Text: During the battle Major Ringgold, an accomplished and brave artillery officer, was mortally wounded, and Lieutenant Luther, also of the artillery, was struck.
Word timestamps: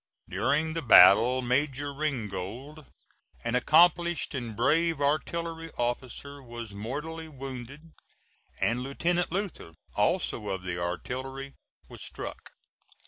During 0.27 0.73
the 0.73 0.81
battle 0.81 1.43
Major 1.43 1.93
Ringgold, 1.93 2.87
an 3.43 3.53
accomplished 3.53 4.33
and 4.33 4.55
brave 4.55 4.99
artillery 4.99 5.69
officer, 5.77 6.41
was 6.41 6.73
mortally 6.73 7.27
wounded, 7.27 7.91
and 8.59 8.79
Lieutenant 8.81 9.31
Luther, 9.31 9.73
also 9.95 10.47
of 10.49 10.63
the 10.63 10.81
artillery, 10.81 11.53
was 11.87 12.01
struck. 12.01 12.53